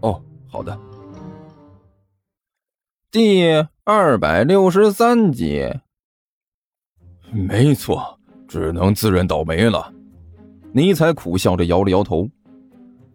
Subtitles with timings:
[0.00, 0.78] 哦，好的。
[3.10, 3.44] 第
[3.84, 5.68] 二百六十三集。
[7.32, 9.92] 没错，只能自认倒霉了。
[10.72, 12.28] 尼采苦笑着摇了摇头。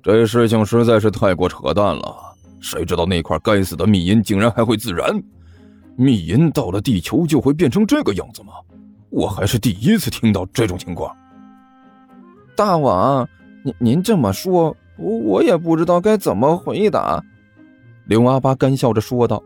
[0.01, 2.35] 这事情实在是太过扯淡了。
[2.59, 5.21] 谁知道那块该死的密银竟然还会自燃？
[5.95, 8.53] 密银到了地球就会变成这个样子吗？
[9.09, 11.15] 我还是第一次听到这种情况。
[12.55, 13.27] 大王，
[13.63, 17.21] 您您这么说，我我也不知道该怎么回答。
[18.05, 19.43] 刘阿八干笑着说道：“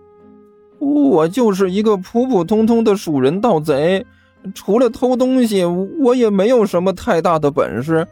[0.79, 4.05] 我就是一个普普通通的鼠人盗贼，
[4.53, 8.07] 除了偷东西，我也没有什么太大的本事。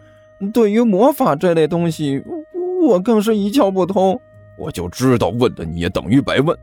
[0.53, 2.21] 对于魔法这类东西，
[2.87, 4.19] 我更是一窍不通。
[4.57, 6.57] 我就知道问的你也等于白问。”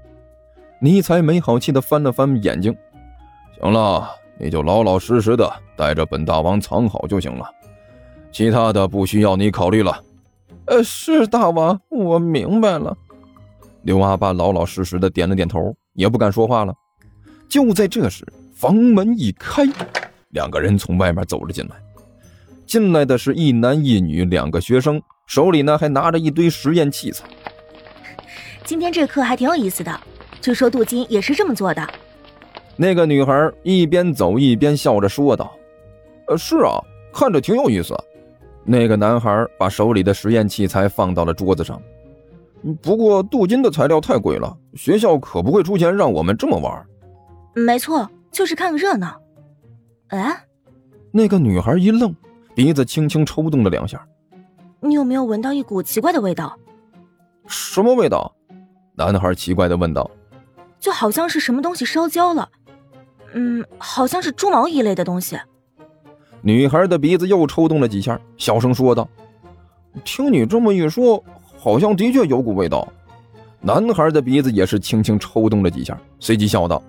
[0.80, 2.74] 尼采没好气的翻了翻眼睛
[3.60, 7.48] ：“行了，你就老老实实的带着本大王藏好就行了，
[8.32, 10.02] 其他的不需要你考虑了。
[10.66, 12.96] ”“呃，是大王，我明白了。”
[13.82, 16.72] 刘阿爸老老实实的点了点头，也不敢说话了。
[17.48, 19.64] 就在这时，房门一开，
[20.30, 21.76] 两个人从外面走了进来。
[22.64, 27.24] 进来的是一男一女两个学生，手里呢还拿着一堆实验器材。
[28.64, 30.00] 今天这课还挺有意思的。
[30.40, 31.86] 据说镀金也是这么做的。
[32.76, 35.52] 那个女孩一边走一边笑着说道
[36.28, 36.80] ：“呃，是啊，
[37.12, 37.94] 看着挺有意思。”
[38.64, 41.80] 那个男孩把手里的实验器材放到了桌子上。
[42.80, 46.86] 不过镀金的材料太贵了，学校可不会出钱让我们这么玩。
[47.54, 49.20] 没错，就是看个热闹。
[50.08, 50.44] 哎，
[51.10, 52.14] 那个女孩一愣，
[52.54, 54.06] 鼻子轻轻抽动了两下。
[54.80, 56.56] 你有没有闻到一股奇怪的味道？
[57.46, 58.32] 什么味道？
[58.94, 60.08] 男孩奇怪的问道。
[60.78, 62.48] 就好像是什么东西烧焦了，
[63.34, 65.36] 嗯，好像是猪毛一类的东西。
[66.42, 69.08] 女孩的鼻子又抽动了几下，小声说道
[70.04, 71.22] ：“听你这么一说，
[71.56, 72.86] 好像的确有股味道。”
[73.64, 76.82] 男孩的鼻子也是轻轻抽动了几下，随即笑道：“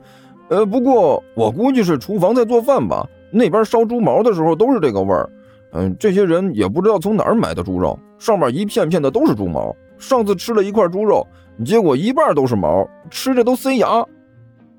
[0.48, 5.28] 呃，不过我估计是厨房在做饭吧，那边烧猪毛的时候都是这个味儿。
[5.72, 9.74] 嗯，这些人也不知道从哪儿买的猪肉，上面一片片的都是猪毛。
[9.98, 11.26] 上次吃了一块猪肉。”
[11.62, 13.86] 结果一半都是毛，吃着都塞牙。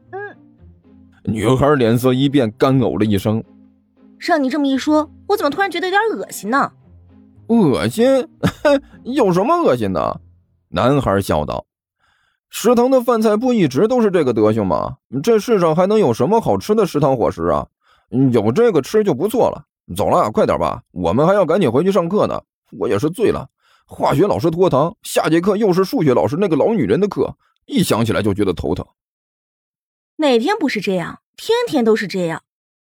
[0.10, 0.20] 嗯，
[1.26, 3.44] 女孩脸色一变，干呕了一声。
[4.22, 6.72] 让你这么一说，我怎么突然觉得有点恶心呢？
[7.48, 8.06] 恶心？
[9.04, 10.22] 有什么恶心的？
[10.70, 11.66] 男孩笑道
[12.52, 14.98] ：“食堂的饭菜不一直都是这个德行吗？
[15.24, 17.68] 这世上还能有什么好吃的食堂伙食啊？
[18.32, 19.66] 有这个吃就不错了。
[19.96, 22.40] 走了，快点吧，我们还要赶紧回去上课呢。
[22.78, 23.50] 我也是醉了。”
[23.88, 28.86] 化学老师拖堂，下节课又是数学老师那个老女人的课，一想起来就觉得头疼。
[30.18, 31.22] 哪天不是这样？
[31.36, 32.44] 天天都是这样。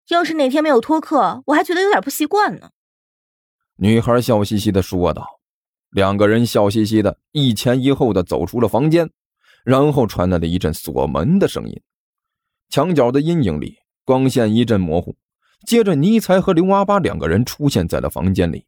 [0.09, 2.70] 要是哪天没有托客，我还觉得有点不习惯呢。
[3.76, 5.41] 女孩笑嘻嘻的说道。
[5.91, 9.09] 两个人笑嘻嘻的一前一后的走出了房间，
[9.64, 11.82] 然后传来了一阵锁门的声音。
[12.69, 15.16] 墙角的阴影里，光线一阵模糊，
[15.64, 18.66] 接着尼才和刘阿八两个人出现在了房间里。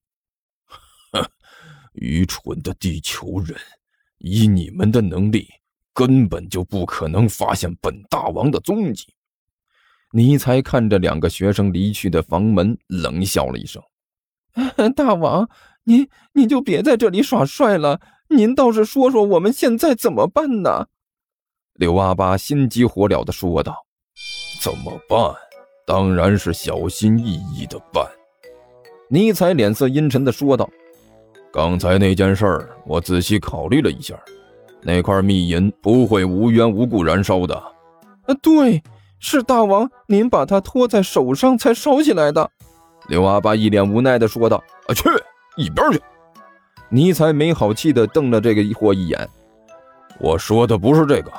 [1.94, 3.58] 愚蠢的地球人，
[4.18, 5.48] 以你们的能力，
[5.92, 9.15] 根本就不可能发现本大王的踪迹。
[10.16, 13.82] 尼才看着两个学生离去的房门，冷笑了一声
[14.96, 15.46] ：“大王，
[15.84, 18.00] 您您就别在这里耍帅了，
[18.30, 20.86] 您倒是说说我们现在怎么办呢？”
[21.76, 23.76] 刘阿八心急火燎的说道
[24.62, 25.18] ：“怎么办？
[25.86, 28.02] 当然是小心翼翼的办。”
[29.10, 30.66] 尼才脸色阴沉的说道。
[31.52, 34.18] 刚才那件事儿，我仔细考虑了一下，
[34.80, 37.54] 那块密银不会无缘无故燃烧的。
[37.54, 38.82] 啊，对，
[39.18, 42.50] 是大王您把它托在手上才烧起来的。
[43.08, 45.02] 刘阿八一脸无奈的说道：“啊，去
[45.56, 46.00] 一边去！”
[46.88, 49.28] 尼才没好气的瞪了这个货一眼。
[50.18, 51.30] 我说的不是这个，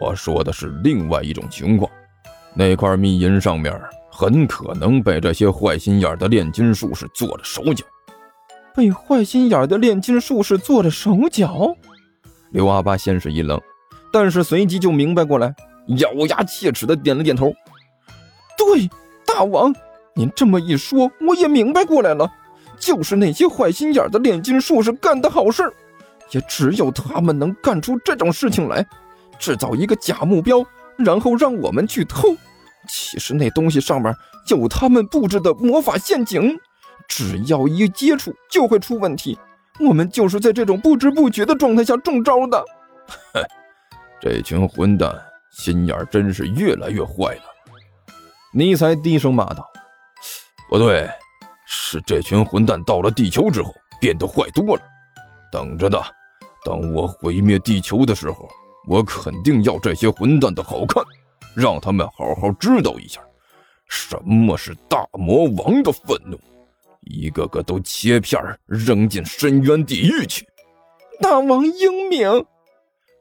[0.00, 1.90] 我说的是另外一种情况。
[2.54, 3.72] 那块密银上面
[4.10, 7.84] 很可能被这些坏心眼的炼金术士做了手脚。
[8.74, 11.74] 被坏心眼的炼金术士做了手脚，
[12.50, 13.60] 刘阿八先是一愣，
[14.12, 15.54] 但是随即就明白过来，
[15.98, 17.52] 咬牙切齿的点了点头。
[18.56, 18.88] 对，
[19.26, 19.74] 大王，
[20.14, 22.30] 您这么一说，我也明白过来了，
[22.78, 25.72] 就是那些坏心眼的炼金术士干的好事
[26.30, 28.86] 也只有他们能干出这种事情来，
[29.38, 30.64] 制造一个假目标，
[30.96, 32.34] 然后让我们去偷。
[32.88, 34.14] 其实那东西上面
[34.48, 36.58] 有他们布置的魔法陷阱，
[37.08, 39.38] 只要一接触就会出问题。
[39.80, 42.64] 我们就是在这种不知不觉的状态下中招的。
[43.32, 43.42] 哼，
[44.20, 45.12] 这群混蛋
[45.56, 47.42] 心眼真是越来越坏了。
[48.52, 49.68] 尼采低声骂道
[50.68, 51.08] ：“不对，
[51.66, 54.82] 是这群混蛋到了地球之后变得坏多了。
[55.50, 56.02] 等着的，
[56.64, 58.48] 等我毁灭地球的时候，
[58.88, 61.02] 我肯定要这些混蛋的好看。”
[61.56, 63.20] 让他们好好知道一下，
[63.88, 66.36] 什么是大魔王的愤怒，
[67.02, 70.44] 一个个都切片扔进深渊地狱去。
[71.20, 72.44] 大王英明，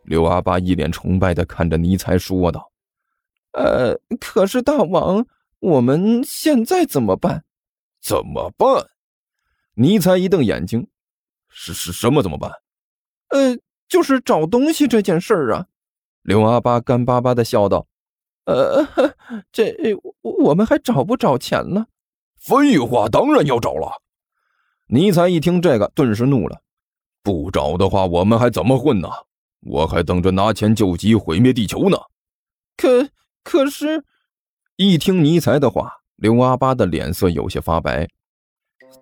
[0.04, 2.72] 刘阿八一脸崇拜的看着尼才说道
[3.54, 5.26] ：“呃，可是大王，
[5.60, 7.44] 我们现在怎么办？
[8.02, 8.90] 怎么办？”
[9.76, 10.88] 尼才一瞪眼睛
[11.50, 12.52] ：“是是什么怎么办？
[13.30, 13.58] 呃，
[13.88, 15.68] 就是找东西这件事儿啊。”
[16.22, 17.88] 刘阿八干巴巴的笑道。
[18.46, 18.86] 呃，
[19.54, 19.74] 这
[20.22, 21.88] 我们还找不找钱了？
[22.36, 24.02] 废话，当然要找了。
[24.88, 26.62] 尼采一听这个，顿时怒了。
[27.24, 29.10] 不找的话，我们还怎么混呢？
[29.66, 31.98] 我还等着拿钱救急、毁灭地球呢。
[32.76, 33.10] 可
[33.44, 34.04] 可是，
[34.76, 38.08] 一听尼采的话，刘阿八的脸色有些发白。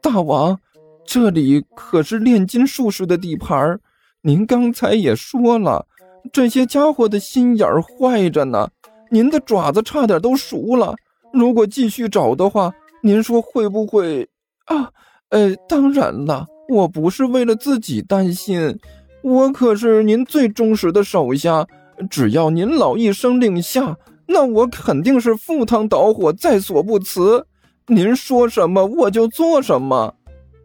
[0.01, 0.59] 大王，
[1.05, 3.79] 这里可是炼金术士的地盘
[4.21, 5.87] 您刚才也说了，
[6.31, 8.69] 这些家伙的心眼坏着呢。
[9.09, 10.95] 您的爪子差点都熟了，
[11.33, 14.29] 如果继续找的话，您说会不会？
[14.65, 14.91] 啊，
[15.29, 18.79] 呃，当然了，我不是为了自己担心，
[19.21, 21.67] 我可是您最忠实的手下，
[22.09, 23.97] 只要您老一声令下，
[24.27, 27.45] 那我肯定是赴汤蹈火，在所不辞。
[27.87, 30.13] 您说什么我就做什么。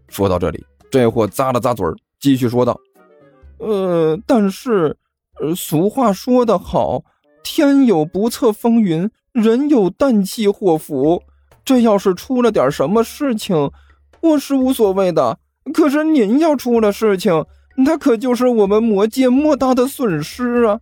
[0.09, 1.85] 说到这里，这货咂了咂嘴，
[2.21, 2.79] 继续说道
[3.59, 4.97] ：“呃，但是，
[5.41, 7.03] 呃，俗话说得好。”
[7.49, 11.23] 天有不测风云，人有旦夕祸福。
[11.65, 13.71] 这要是出了点什么事情，
[14.21, 15.39] 我是无所谓的。
[15.73, 17.45] 可是您要出了事情，
[17.77, 20.81] 那可就是我们魔界莫大的损失啊！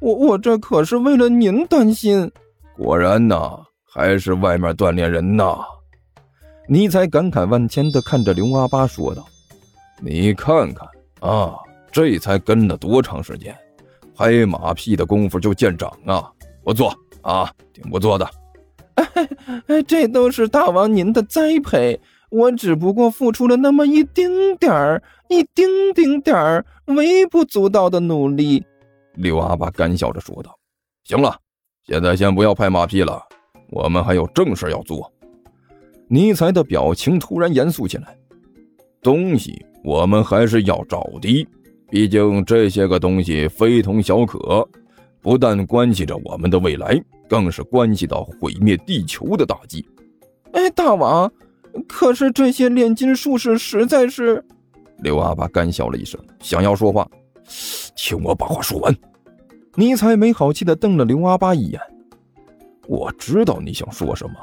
[0.00, 2.30] 我我这可是为了您担心。
[2.76, 3.58] 果然呐，
[3.92, 5.58] 还是外面锻炼人呐！
[6.68, 9.24] 尼采感慨万千的看着刘阿巴说道
[10.02, 10.86] ：“你看看
[11.20, 11.54] 啊，
[11.90, 13.56] 这才跟了多长时间？”
[14.14, 16.30] 拍马屁的功夫就见长啊！
[16.64, 18.28] 不错啊，挺不错的。
[18.94, 21.98] 哎， 这都是大王您的栽培，
[22.30, 28.64] 我只不过付出了那么一丁点儿、一丁丁点儿微不足道的努力。
[29.14, 30.56] 刘阿爸干笑着说道
[31.04, 31.38] ：“行了，
[31.86, 33.22] 现在先不要拍马屁了，
[33.70, 35.10] 我们还有正事要做。”
[36.08, 38.16] 尼才的表情突然严肃起来
[39.02, 41.48] ：“东西我们还是要找的。”
[41.88, 44.68] 毕竟这些个东西非同小可，
[45.22, 49.86] 不但关系着我们的未来，更是关系到毁灭地球的大计。
[50.50, 51.32] 哎，大王，
[51.88, 54.44] 可是这些炼金术士实在是……
[54.98, 57.06] 刘阿爸干笑了一声，想要说话，
[57.96, 58.94] 听我把话说完。
[59.74, 61.80] 尼采没好气地瞪了刘阿八一眼。
[62.88, 64.34] 我知道你想说什么，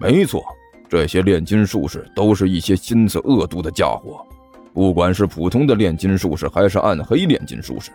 [0.00, 0.42] 没错，
[0.88, 4.24] 这些炼金术士都是一些心思恶毒的家伙。
[4.72, 7.90] 不管是普通的炼金术士，还是暗黑炼金术士，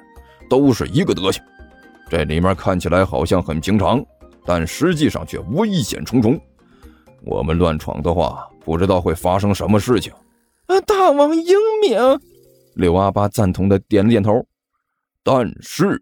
[0.49, 1.41] 都是一个德行。
[2.10, 4.05] 这里面看起来好像很平常，
[4.45, 6.39] 但实际上却危险重重。
[7.24, 10.12] 我们乱闯的话，不知道会发生什么事情。
[10.65, 12.19] 啊，大王英明！
[12.74, 14.45] 柳阿八赞同的点了点头。
[15.24, 16.01] 但是，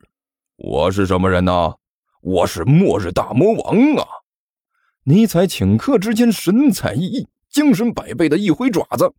[0.56, 1.74] 我是什么人呢？
[2.22, 4.08] 我是末日大魔王啊！
[5.04, 9.12] 尼采顷刻之间神采奕奕，精神百倍的一挥爪子。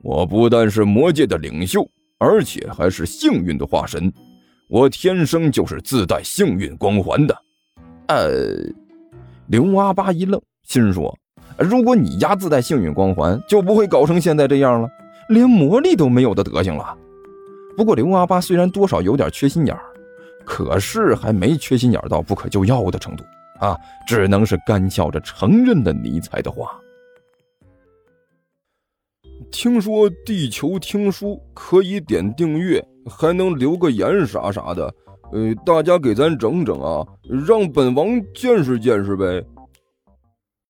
[0.00, 1.84] 我不但是魔界的领袖，
[2.18, 4.12] 而且还是幸运的化身。
[4.68, 7.36] 我天生就是自带幸运光环的。
[8.06, 8.54] 呃，
[9.48, 11.16] 刘阿八一愣，心说：
[11.58, 14.88] 如果你丫自带幸运光环，就不会搞成现在这样了，
[15.28, 16.96] 连魔力都没有的德行了。
[17.76, 19.82] 不过刘阿八虽然多少有点缺心眼儿，
[20.44, 23.24] 可是还没缺心眼到不可救药的程度
[23.60, 26.70] 啊，只能是干笑着承认了尼采的话。
[29.50, 34.92] 听说地球听书可以点订阅，还能留个言啥啥的，
[35.32, 37.06] 呃，大家给咱整整啊，
[37.46, 39.44] 让本王见识见识呗。